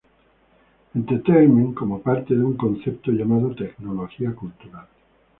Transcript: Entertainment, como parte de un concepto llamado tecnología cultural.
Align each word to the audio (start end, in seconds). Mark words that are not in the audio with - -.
Entertainment, 0.95 1.75
como 1.75 2.01
parte 2.01 2.33
de 2.35 2.43
un 2.43 2.57
concepto 2.57 3.11
llamado 3.11 3.53
tecnología 3.53 4.33
cultural. 4.33 4.87